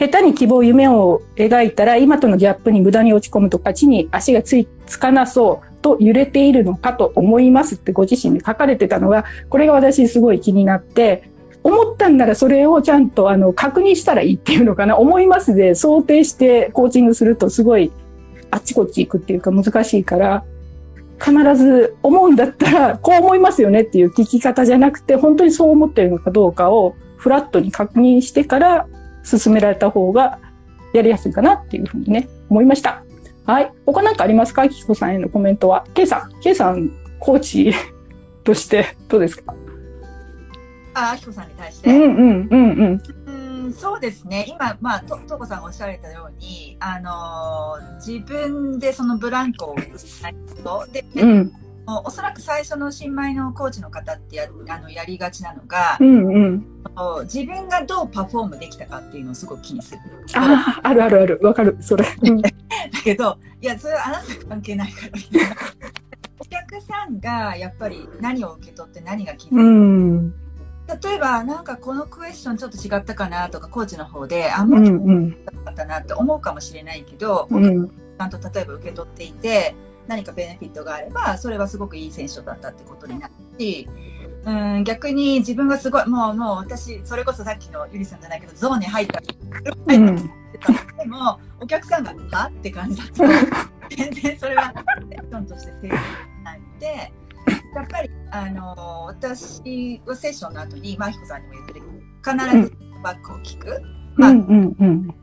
[0.00, 11.30] 下手に希望、夢を描いたら、今とのギャップに無駄に落ち込むとか、地に足がつい、つかなそうと揺れているのかと思いますってご自身で書かれてたのが、これが私すごい気になって、
[11.62, 14.96] 思ったんならそれをちゃんとあの確認したらいいっていうのかな。
[14.96, 17.92] 思いますで想定してコーチングするとすごい
[18.50, 20.44] あっちこっち行くっていうか難しいから、
[21.22, 28.86] 必ず思うんだったらこう思いますよねっていう聞き方じゃなくて、本当にそう思ってるのかどうかをフラットに確認してから
[29.22, 30.38] 進められた方が
[30.92, 33.04] やりやすいかなっていうふうにね、思いました。
[33.46, 33.72] はい。
[33.86, 34.68] 他なんかありますか？
[34.68, 35.84] キキコさんへのコメントは。
[35.94, 37.72] ケイさん、ケイさん、コーチ
[38.44, 39.54] としてどうですか？
[40.94, 41.90] あ、あきこさんに対して？
[41.90, 43.02] うんうんうんうん。
[43.64, 44.46] うん、そうですね。
[44.48, 50.22] 今、まあ、と、とこさんがおっしゃられたように、あのー自分でそのブランコを打つ
[50.62, 50.92] こと。
[50.92, 51.52] で、でうん
[51.90, 56.66] もおそらく最初の新米のコーチの方ってやあのやりがちなのがう、んうん。
[57.24, 60.00] 自分がどうパフォームできたかっていうのをすごく気にする。
[60.34, 61.40] ああ、あるあるある。
[61.42, 61.76] わかる。
[61.80, 62.06] それ。
[62.22, 62.50] うんだ
[63.02, 65.12] けど、いや、それはあなた関係ないから。
[66.38, 70.30] お客さんがやっぱり何を受け取って何が気にうん。
[71.02, 75.32] 例えば、なんかこのクエスチョンちょっと違ったかなとか、コーチの方で、あ、んうん。
[75.32, 77.88] とだったなって思うかもしれないけど、うん。
[77.88, 79.74] ちゃんと例えば受け取っていて、
[80.10, 83.88] 何かベネフィットがあれば、それはすごくいい選手だったってことになるし、
[84.44, 89.22] うん、逆に自分がすごい、もう、もう私、それこそさっきのゆりさんじゃないけど、ゾーンに入った。
[89.86, 90.16] うん。
[90.16, 93.24] でも、お客さんが、はって感じだと、
[93.96, 94.74] 全然それは、
[95.08, 96.00] セッションとして成立し
[96.42, 96.86] ないので、
[97.76, 101.82] やっぱり、あの、私はセッションの後に、マヒコさんにも言ってる
[102.24, 102.72] 必ず
[103.04, 103.80] バックを聞く。
[104.18, 105.14] うんうんうん。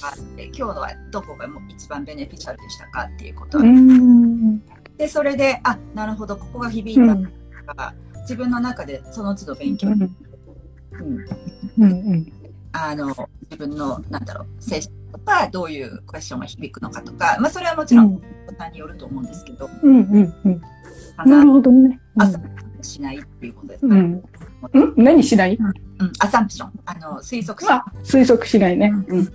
[0.00, 4.60] あって今日のはどこがもう一番ベネフィシャルでしたかっていうこと、うん。
[4.96, 7.24] でそれであなるほどここが響いたうん。
[7.24, 7.30] と
[7.74, 10.02] か、自分の中でその都度勉強、うん。
[10.02, 11.18] うん
[11.78, 12.32] うん。
[12.72, 13.08] あの
[13.50, 19.96] 自分のなんだろう精神とかどういうクエスチョンが響くのかとか、まあ、それはもちろんおさんによると思うんですけど、うん。
[19.96, 20.34] うん。
[20.44, 20.62] うん。
[21.18, 22.00] あなるのほどね。
[22.16, 22.40] 朝
[22.80, 24.22] しないっていうことですか、うん。
[24.72, 24.94] うん？
[24.96, 25.58] 何しない？
[26.02, 28.92] うんアサンプションあの推測しあ、推測しないね。
[29.08, 29.28] うん。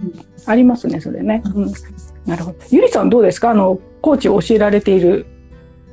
[0.45, 1.41] ありますね、それね。
[1.45, 1.71] うん。
[2.25, 2.58] なるほど。
[2.69, 3.51] ゆりさんどうですか？
[3.51, 5.25] あの、コーチを教えられている、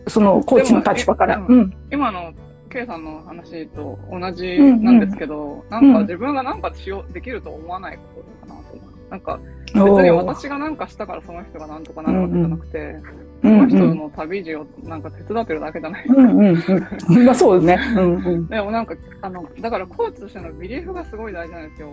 [0.08, 1.36] そのコーチの立場から。
[1.36, 1.72] うん。
[1.92, 2.32] 今の
[2.70, 9.10] K さんの話と同じなんですけど、なんか自分がなんかしようできると思わないことかなと思う。
[9.10, 12.96] なんか別に私がなんかしたからその人がなんとかなるわけじゃなくて、
[13.44, 16.22] その人の旅路をなんか手伝ってるだけじゃないですか。
[16.22, 17.24] うんうんうん。
[17.26, 17.78] まあそうね。
[17.94, 18.46] うんうん。
[18.46, 21.90] でもなんか、あの、だからコーチとしてのビリーフがすごい大事なんですよ。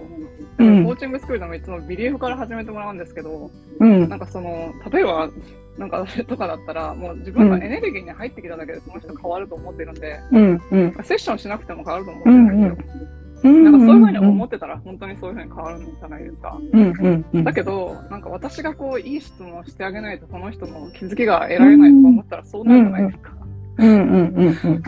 [0.59, 5.29] うんコーチングスクールでもいつもビリーフから始めてもらうんですけど、うんなんかその、例えば、
[5.77, 10.91] なんか私とかだったら、もう自分のエネルギーに入ってきただけでその人変わると思ってるんで、うんうん。
[11.03, 13.01] セッションしなくても変わると思ってるんですよ。
[13.03, 16.59] うんなんかそういうふうに思ってたら本当にそういうふうに変わるんじゃないですか。
[16.73, 17.43] うんうんうん。
[17.43, 23.41] だけど、なんか私がこう、いい質問をしてあげないとその人の気づきが得られないとか思ったらそうなるじゃないですか。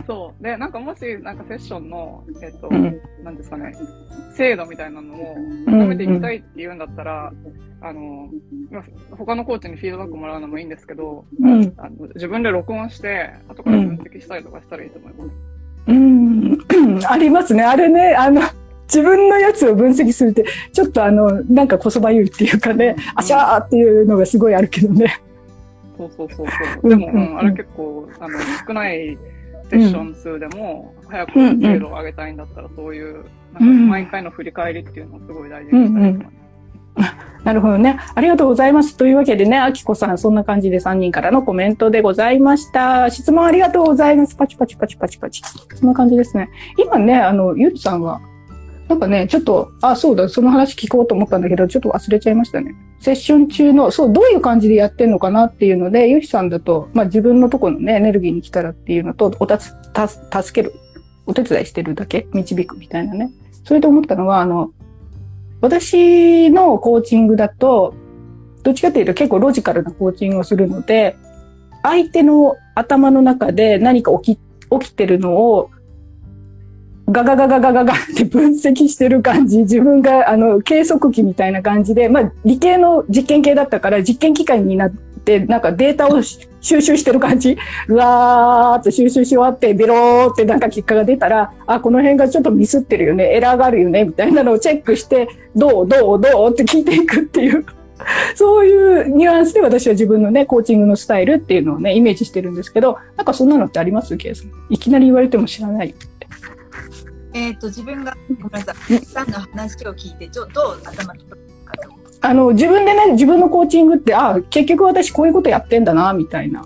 [0.06, 0.44] そう。
[0.44, 3.74] で、なんかもし、なんかセッションの、えっ、と、うんなんですかね、
[4.36, 7.34] 制度みたいなのをうん深めていきたいって言うんだったら、
[7.82, 8.30] あの、
[8.70, 8.84] まあ
[9.16, 15.32] 他のコーチにフィードバックもらうのもいいんですけど、うんあの自分で録音して、後から分析したりとかしたらいいと思います。
[15.88, 16.53] うん、
[17.08, 17.64] ありますね。
[17.64, 18.42] あれね、あの、
[18.88, 25.22] 自分のやつを分析するって、ちょっとあの、なんかこそばゆいっていうかね、あしゃーっていうのがすごいあるけどね。
[25.98, 26.50] そうそうそうう
[26.82, 26.90] そう。
[26.90, 29.18] でも、んうんうんあれ結構、あの、少ない
[29.70, 36.43] セッション数でも、早く精度を上げたいんだったら、そういう、なんか毎回の振り返りっていうのをすごい大事にしたいと思います。
[37.44, 37.98] なるほどね。
[38.16, 38.96] ありがとうございます。
[38.96, 43.10] というわけでね、あきこさん、そんな感じで3人からのコメントでございました。
[43.10, 44.36] 質問ありがとうございます。
[44.36, 45.42] パチパチパチパチパチ。
[45.76, 46.50] そんな感じですね。
[46.78, 48.22] 今ね、あの、ゆりさんは、
[48.88, 52.76] なんかね、ちょっと、あ、そうだ、その話聞こうと思ったんだけど、ちょっと忘れちゃいましたね。
[53.00, 60.74] セッション中の、そう、どういう感じでやってんのかなっていうので、ゆりさんだと、まあ自分のとこのね、エネルギーに来たらっていうのと、おたつ、た、助ける、
[61.26, 63.32] お手伝いしてるだけ、導くみたいなね。
[63.64, 64.72] それで思ったのは、あの、
[65.64, 67.94] 私のコーチングだと、
[68.64, 71.16] どっちかというと結構ロジカルなコーチングをするので、
[71.84, 74.40] 相手の頭の中で何か起き、
[74.82, 75.70] 起きてるのを、
[77.10, 84.98] ガガガガガガガって分析してる感じ、自分があの計測器みたいな感じで、まあ理系の実験系だったから実験機械になって、
[85.48, 87.58] なんかデータをし収集してる感じ。
[87.90, 97.66] うわーって収集し終わって、ベローってなんか結果が出たら、あ、この辺がちょっとミスってるよね、エラーがあるよね、みたいなのをチェックして、どうどうどうって聞いていくっていう。
[98.36, 104.16] そういうニュアンスで私は自分のね、コーチングのスタイルっていうのをね、イメージしてるんですけど、なんかそんなのってあります？
[104.18, 104.52] ケイさん。
[104.70, 105.94] いきなり言われても知らない。
[107.34, 111.14] えっ、と、自分が、ごめんなさい、さんの話を聞いて、ちょどう頭。
[112.26, 116.66] あの、自分でね、自分のコーチングって、あ、結局私こういうことやってんだな、みたいな。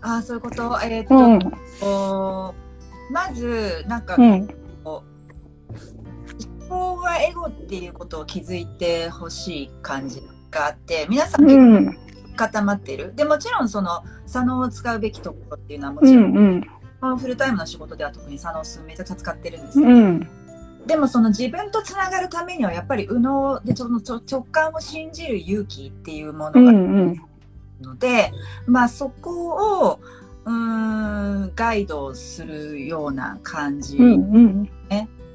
[0.00, 0.78] ああ、そういうこと？
[0.82, 1.40] えっ、と、うん。
[1.78, 2.54] こ
[3.10, 4.48] うまず、なんか、うん。
[4.84, 5.02] 思
[6.68, 11.94] 考はエゴっていうことを気づいてほしい感じがあって、皆さん。
[12.36, 13.12] 固まってる。
[13.14, 16.06] で、もちろんその、左脳を使うべきところっていうのはもうん。
[16.06, 16.66] ちろん、うん。
[17.00, 19.86] まあフルタイムの仕事では特に左脳数めちゃくちゃ使ってるんですよ。
[19.86, 20.28] うん。
[20.88, 26.98] でもその自分とつながるためにはやっぱり右脳でその直感を信じる勇気っていうものがあるうん。
[26.98, 27.20] うん。
[27.82, 28.32] ので、
[28.66, 30.00] まあそこを
[30.46, 34.12] うーんガイドするような感じ、うん。
[34.34, 34.70] うん。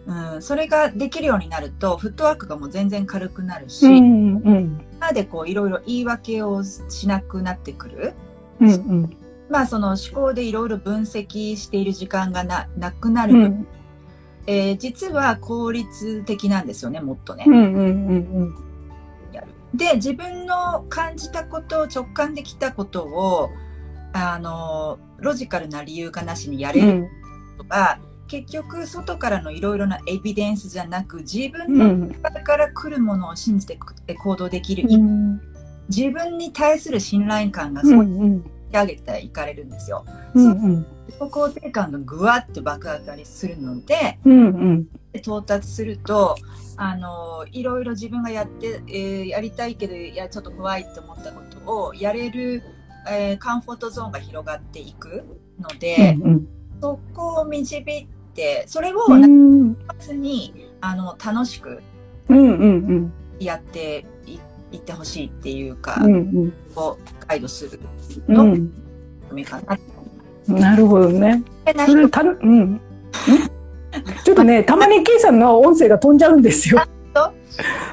[0.05, 4.35] うん、それができるようになるとフットワークがもう全然軽くなるし、うん。
[4.37, 4.85] うん。
[4.95, 8.13] 今でこういろいろ言い訳をしなくなってくる。
[8.59, 8.69] うん。
[8.69, 9.17] うん。
[9.49, 13.67] まあその思考でいろいろ分析している時間がななくなる、うん。
[14.45, 17.45] えー実は効率的なんですよね、もっとね。
[17.47, 17.55] うん。
[17.55, 17.87] う
[18.45, 18.55] ん。
[19.73, 23.49] で、自分の感じたこと、直感できたことを、
[24.13, 27.03] あの、ロジカルな理由がなしにやれるうん。
[27.57, 32.07] ことが、結局外からのいろいろなエビデンスじゃなく、自分のうん。
[32.21, 33.77] 中から来るものを信じて
[34.15, 35.41] 行動できる、うん。
[35.89, 38.43] 自分に対する信頼感がうそうん。
[38.73, 40.05] 上げていかれるんですよ。
[40.33, 40.85] うん。
[41.07, 44.87] 自己肯定感がぐわっと爆上がりするので、うん。
[45.13, 46.35] 到達すると、
[46.77, 52.63] あの、いろいろ自分がやって、えーやりたいけど、いや、ちょっと怖いって思ったことをやれる、
[53.09, 55.23] えーカンフォートゾーンが広がっていく
[55.59, 56.47] ので、うん。
[56.81, 59.77] そこを導いて、それをうなんん。
[59.99, 61.81] 末に、あの、楽しく
[62.29, 62.37] うん。
[62.39, 63.13] うん。
[63.39, 63.61] やっ
[64.73, 66.53] ていいってほしいっていうか、うん。
[66.73, 67.79] こうガイドする
[68.27, 68.71] うん。
[70.47, 70.59] な。
[70.59, 71.43] なるほどね。
[71.85, 72.59] それ、た、うん。
[72.61, 72.81] ん
[74.23, 76.81] ちょっとね、 たまに K さんの音声が飛んじゃうんですよ。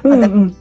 [0.03, 0.55] うんうん。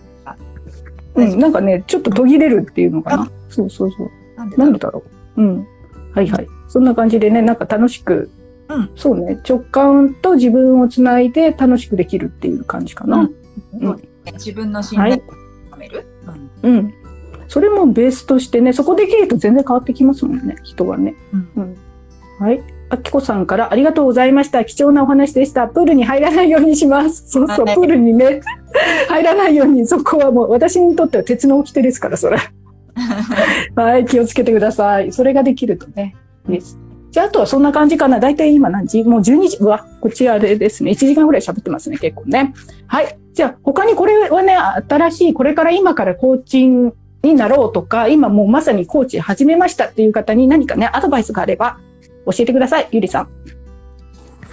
[1.17, 3.31] うん、なんかね、ちょっと途切れるっていうのかな。
[3.49, 4.11] そうそうそう。
[4.59, 5.03] なんでだろ
[5.37, 5.43] う？
[5.43, 5.45] う？
[5.45, 5.67] うん。
[6.13, 6.47] はいはい。
[6.69, 8.31] そんな感じでね、なんか楽しく、
[8.69, 13.29] うんそうね、直感と自分をつないで楽しくできるっていう感じかな。
[13.81, 14.01] うん
[14.35, 15.21] 自分の信頼はい。
[15.21, 15.35] を高
[15.81, 16.07] める？
[16.63, 16.95] うんうん。
[17.49, 21.15] それもベースとしてね、そこできると全然変わってきますもんね、人はね。
[21.57, 21.77] うん
[22.39, 22.63] はい。
[22.89, 24.65] あきこさんからありがとうございました。
[24.65, 25.69] 貴重なお話でした。
[25.69, 27.29] プールに入らないようにします。
[27.29, 28.41] そうそう、はいプールにね、
[29.09, 32.39] 入らないように、そこはもう私にとっては鉄の掟ですから、それ。
[33.77, 35.13] はい、気をつけてください。
[35.13, 36.17] それができるとね。
[36.49, 36.79] です。
[37.11, 38.21] じゃあ、あとはそんな感じかな。
[38.21, 39.03] だいたい今何時？
[39.05, 39.57] もう12時。
[39.59, 40.93] うわ、こっちあれですね。
[40.93, 42.55] 1時間ぐらい喋ってますね、結構ね。
[42.87, 43.19] はい。
[43.33, 51.79] じゃあ、他にこれはね、新しい、これから今からコーチングになろうとか、今もうまさにコーチ始めましたっていう方に何かね、アドバイスがあれば
[52.27, 52.89] 教えてください。
[52.93, 53.29] ゆりさん。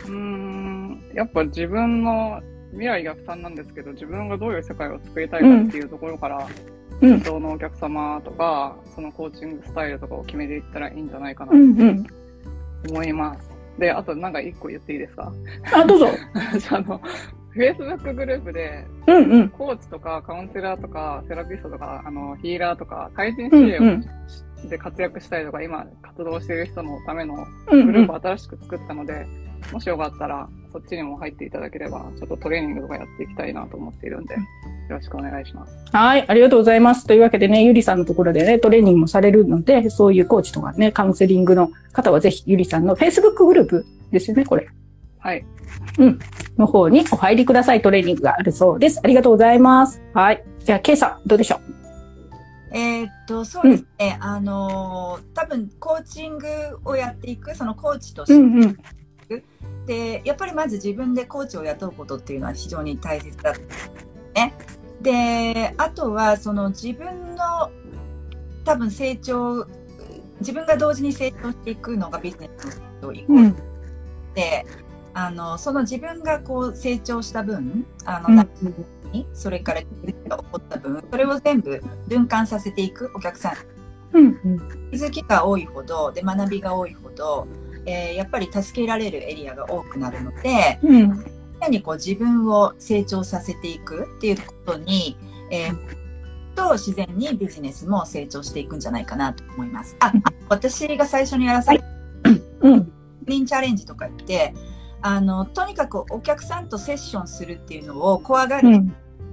[0.05, 2.41] うーん、やっぱ自分の
[2.71, 12.07] 未来逆算なんですけど、自分がどういう世界を作りたいかっていうところから、うん理想のお客様とか、そのコーチングスタイルとかを決めていったらいいんじゃないかなとうんうん。
[12.89, 13.49] 思います。
[13.79, 15.31] で、あとなんか一個言っていいですか？
[15.73, 16.07] あ、どうぞ。
[16.53, 16.99] 私 あの、
[17.55, 19.49] Facebook グループで、うんうん。
[19.49, 24.05] コーチとかカウンセラーとかセラピストとか、あの、ヒーラーとか、対人うん支援
[24.69, 29.25] で活躍したりとか、今活動している人のためのうんうんグループを新しく作ったので、
[29.71, 34.41] もしよかったら、そっちにも入っていただければ、ちょっとトレーニングとかやっていきたいなと思っているんで、よ
[34.89, 35.73] ろしくお願いします。
[35.91, 37.05] はい、ありがとうございます。
[37.05, 44.67] というわけでね、ゆりさんのところでね、トレーニングもされるので、そういうコーチとかね、カウンセリングの方はぜひ、ゆりさんの Facebook グループですよね、これ。
[45.19, 45.45] はい。
[46.57, 48.99] の方にお入りくださいトレーニングがあるそうです。
[49.03, 50.01] ありがとうございます。
[50.13, 50.43] はい。
[50.59, 51.59] じゃあ、ケイさん、どうでしょ
[52.71, 54.17] えーっと、そうですね。
[54.19, 56.47] あのー、多分、コーチング
[56.85, 58.77] をやっていく、そのコーチとしうて、んうん。
[59.85, 63.91] で、やっぱりまず自分でコーチを雇うことっていうのは非常に大切だと思うんです
[64.35, 64.53] ね。
[65.01, 67.71] で、あとは、その自分の
[68.65, 69.65] 多分成長、
[70.39, 73.55] 自分が同時に成長していくのがビジネスの成長イコールうん。
[74.33, 74.65] で、
[75.13, 78.45] あの、その自分がこう成長した分、あの、うん中
[79.11, 79.81] にそれから
[80.27, 83.53] が起こった分、それを全部循環させていくお客さ
[84.13, 84.59] んうん。
[84.91, 87.47] 気づきが多いほどで学びが多いほど、
[87.85, 91.25] えーやっぱり助けられるエリアが多くなるのでうん。
[91.61, 95.17] 常にこう自分を成長させていくっていうことに、
[95.51, 95.97] えー
[96.55, 99.95] と自然にビジネスも成長していくんじゃないかなと思います。
[99.99, 101.85] あ、あ私が最初にやらされた
[102.61, 102.91] うん。
[103.25, 104.53] リンチャレンジとか言って
[105.01, 108.83] あのとにかくお客さんとセッションするっていうのを怖がる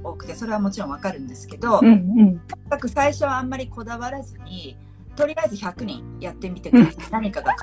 [0.02, 1.86] 多くてそれはもちろんわかるんですけど、うん。
[1.86, 2.38] うん。
[2.40, 4.76] とにかく最初はあんまりこだわらずに
[5.16, 6.96] とりあえず100人やってみてください。
[7.10, 7.54] 何かが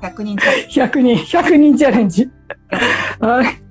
[0.00, 2.30] 100人チャレンジ 100人、100人チャレンジ。
[3.20, 3.62] はい。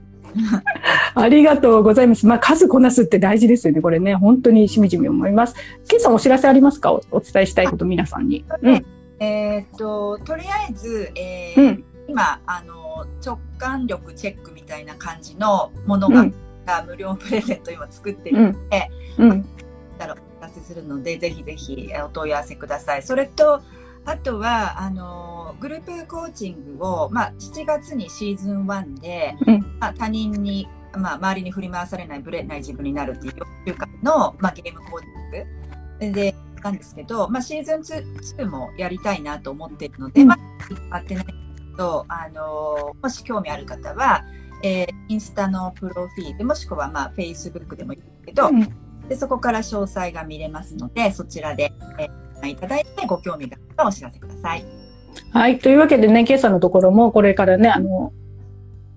[1.15, 2.25] ありがとうございます。
[2.25, 3.81] まあ、数こなすって大事ですよね。
[3.81, 5.55] これね、本当にしみじみ思います。
[5.89, 6.93] ケイさんお知らせありますか？
[6.93, 8.45] おお伝えしたいこと皆さんに。
[8.61, 8.85] うん。
[9.19, 11.83] えーっととりあえず、えーうん。
[12.11, 16.35] 今あの直感力チェックみたいな感じのものが、うん
[16.87, 18.55] 無料プレゼント今作ってる
[19.17, 19.29] うん。
[19.29, 19.45] うん。
[19.97, 23.03] たらお知らせするので、ぜひぜひえーお問い合わせください。
[23.03, 23.61] それと、
[24.05, 35.07] あとは、あの、グループコーチングを、まあ、7月にシーズン1で、うんまあ、他人に、まあ、周りに振り回されない、ブレない自分になるっていう4週間の、まあ、ゲームコーチ
[36.07, 40.37] ングで、なんですけど、まあ、シーズン 2, 2もやりたいなと思っているので、うんま
[40.91, 41.40] あ、やってない
[41.81, 44.23] んですけど、あの、もし興味ある方は、
[44.63, 48.49] えーインスタのプロフィール、もしくは、まあ、フェイスブックでもいいけど、
[49.09, 54.65] で、そこから詳細が見れますので、そちらで、えーいただいてご興味があったらお知らせください。
[55.31, 55.59] はい。
[55.59, 58.11] というわけでね、ケイさんのところもこれからね、あの、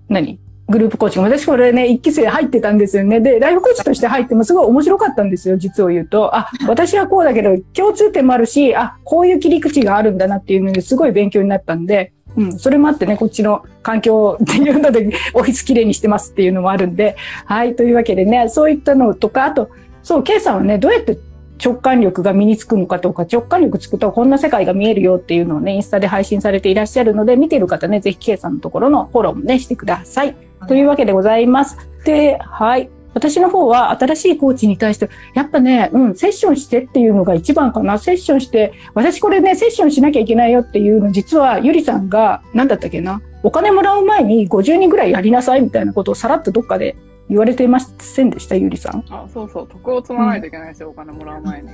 [0.07, 0.39] 何？
[0.67, 1.29] グループコーチング。
[1.29, 3.19] 私これね、一期生入ってたんですよね。
[3.19, 6.35] で、ライフコーチとして入ってもすごい面白かったんですよ、実を言うと。
[6.35, 17.15] あ、私はこうだけど、共通点もあるし、あ、こういう切り口があるんだなっていうのですごい勉強になったんで、うん、それもあってね、こっちの環境っていうので、 オフィスきれいにしてますっていうのもあるんで、
[17.45, 17.75] はい。
[17.75, 19.69] というわけでね、そういったのとか、あと、
[20.03, 21.17] そう、ケイさんはね、どうやって
[21.63, 30.35] 直感力が身につくのかとか、直感力つくとこんな世界が見えるよっていうのをね、インスタで配信されていらっしゃるので、見てる方ね、ぜひ K さんのところのフォローもね、してください。
[30.67, 31.77] というわけでございます。
[32.03, 32.89] で、はい。
[33.15, 37.97] 私の方は新しいコーチに対して、やっぱね、うん、セッションしてっていうのが一番かな。
[37.97, 46.97] セッションして、私これね、セッションしなきゃいけないよっていうの、実はゆりさんが、なんだったっけな、お金もらう前に50人ぐらいやりなさいみたいなことをさらっとどっかで
[47.27, 49.03] 言われていませんでした、ゆりさん。
[49.09, 51.69] あ、そうそう、徳を積まないといけないですよ、お金もらう前に。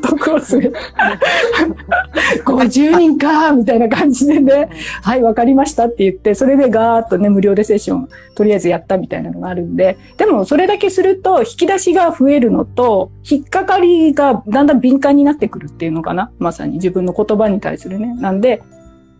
[0.00, 0.72] とこする。
[2.44, 4.70] 50 人かみたいな感じでね、
[5.02, 16.30] はい、わかりましたって言って、それでガーッとね、無料でセッション、とりあえずやったみたいなのがあるんで、でもそれだけすると、引き出しが増えるのと、引っかかりがだんだん敏感になってくるっていうのかな？
[16.38, 18.14] まさに自分の言葉に対するね。
[18.14, 18.62] なんで、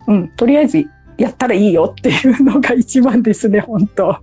[0.07, 0.83] うん、とりあえず
[1.17, 4.17] やったらいいよっていうのが一番ですね、本当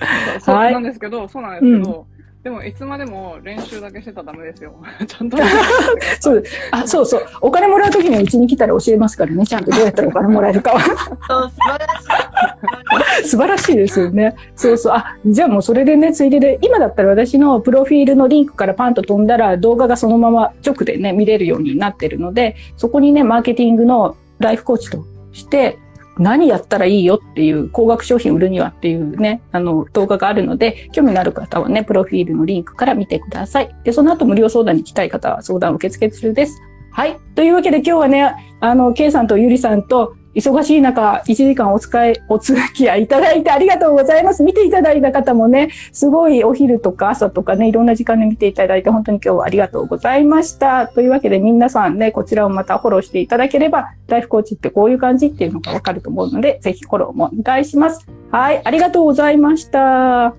[0.40, 2.06] そうなんですけど、そうなんですけど、
[2.42, 4.74] でもいつまでも練習だけしてたらダメですよ。
[5.06, 5.36] ちゃんと。
[6.20, 7.22] そう、あ、そうそう。
[7.40, 9.44] お金もらうときにはうちに来たら教えますからね。
[9.44, 10.80] ちゃんとどうやったらお金もらえるかは。
[10.80, 13.28] そう、素晴らしい。
[13.28, 14.36] 素晴らしいですよね。
[14.54, 14.92] そうそう。
[14.94, 25.78] あ、じゃあもうそれでね、ついでで、今だったら私のプロフィールのリンクからパンと飛んだら動画がそのまま直でね、見れるようになってるので、そこにね、マーケティングのライフコーチとして、
[26.18, 33.74] 何やったらいいよっていう、高額商品売るにはっていうね、あの、動画があるので、興味のある方はね、プロフィールのリンクから見てください。
[33.84, 36.60] で、その後無料相談に来たい方は相談受付中です。
[36.90, 37.16] はい。
[37.34, 44.42] というわけで今日はね、あの、K さんとゆりさんと、忙しい中、1時間お使い、お付き合いいただいてありがとうございます。
[44.42, 50.86] 見ていただいた方もね、すごいお昼とか朝とかね、いろんな時間で見ていただいて、本当に今日はありがとうございました。
[50.88, 58.06] というわけで皆さんね、こちらをまたフォローしていただければ、ライフコーチってこういう感じっていうのがわかると思うので、ぜひフォローもお願いします。
[58.30, 60.34] はい、ありがとうございました。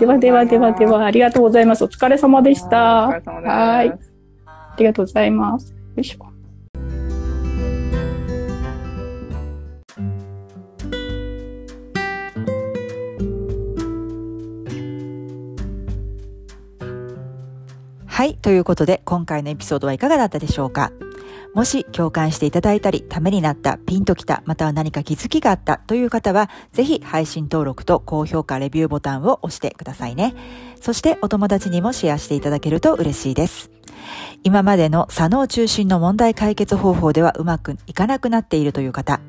[0.00, 1.84] ではではではでは、ありがとうございます。
[1.84, 3.08] お疲れ様でした。
[3.08, 3.50] お疲れ様です。
[3.50, 4.18] はい
[4.78, 5.72] ありがとうございます。
[5.72, 6.37] よいしょ。
[18.18, 18.34] はい。
[18.34, 20.90] ということで、今回のエピソードはいかがだったでしょうか？
[21.54, 30.34] もし共感していただいたり、ためになった、ピンときた、または何か気づきがあったという方は、ぜひ配信登録と高評価、レビューボタンを押してくださいね。
[30.80, 33.70] そしてお友達にもシェアしていただけると嬉しいです。
[34.42, 39.20] 今までの左脳中心の問題解決方法ではうまくいかなくなっているという方、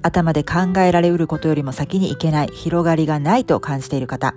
[0.00, 4.34] 頭で考えられうることよりも先にいけない、広がりがないと感じている方、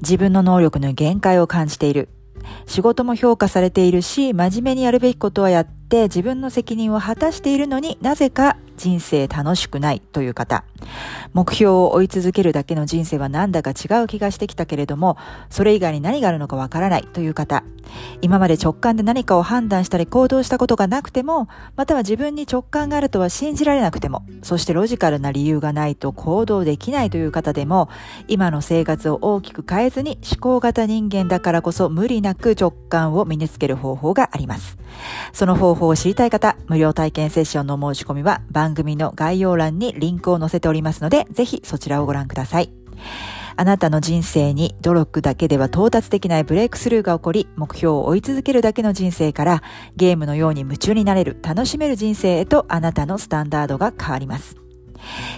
[0.00, 2.08] 自分の能力の限界を感じている、
[2.66, 10.64] 仕事も評価されているし、真面目にやるべきことはやって自分の責任を果たしているのになぜか人生楽しくないという方。
[11.32, 15.16] 目標を追い続けるだけの人生はなんだか違う気がしてきたけれども、
[15.50, 17.62] それ以外に何があるのかわからないという方。
[18.20, 27.88] 今まで直感で何かを判断したり行動したことがなくても、または自分に直感があるとは信じられなくても、そしてロジカルな理由がないと行動できないという方でも、
[28.28, 34.78] 今の生活を大きく変えずに思考型人間だからこそ無理なく直感を身につける方法があります。
[35.32, 42.72] その方法を知りたい方、無料体験セッションの申し込みは番組の概要欄にリンクを載せてておりますので、ぜひそちらをご覧ください。
[43.58, 49.62] あなたの人生に努力だけでは到達できないブレイクスルーが起こり、目標を追い続けるだけの人生から、
[49.94, 54.65] ゲームのように夢中になれる、楽しめる人生へとあなたのスタンダードが変わります。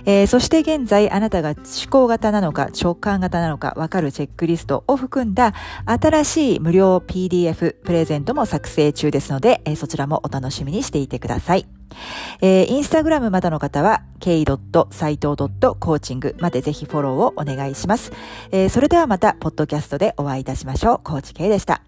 [0.05, 1.57] えー、そして現在あなたが思
[1.91, 5.55] 考型なのか直感型なのかわかるチェックリストを含んだ
[5.87, 11.67] 新しい無料 PDF プレゼントも作成中ですので、えー、そちらもお楽しみにしていてください。
[12.41, 18.13] えー、インスタグラムまだの方は k.saito.coaching までぜひフォローをお願いします。
[18.51, 21.01] えー、それではまた、ポッドキャストでお会いいたしましょう。
[21.03, 21.88] コーチ K でした。